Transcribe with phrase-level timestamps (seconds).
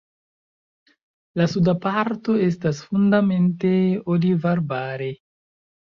[1.41, 3.75] La suda parto estas fundamente
[4.15, 5.15] olivarbare.